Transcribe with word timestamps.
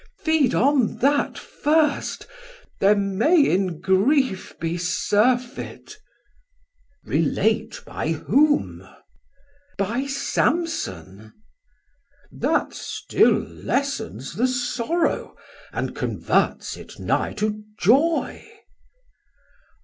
Mess: 0.15 0.25
Feed 0.25 0.55
on 0.55 0.97
that 0.97 1.37
first, 1.37 2.25
there 2.79 2.95
may 2.95 3.39
in 3.51 3.79
grief 3.81 4.57
be 4.59 4.75
surfet. 4.75 5.95
Man: 7.03 7.19
Relate 7.19 7.83
by 7.85 8.13
whom. 8.13 8.79
Mess: 8.79 8.91
By 9.77 10.07
Samson. 10.07 11.17
Man: 11.17 11.33
That 12.31 12.73
still 12.73 13.41
lessens 13.41 14.33
The 14.33 14.47
sorrow, 14.47 15.35
and 15.71 15.95
converts 15.95 16.77
it 16.77 16.97
nigh 16.97 17.33
to 17.33 17.63
joy. 17.77 18.43